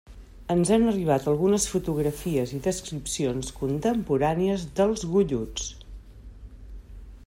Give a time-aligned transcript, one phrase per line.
[0.51, 5.71] Ens han arribat algunes fotografies i descripcions contemporànies dels golluts.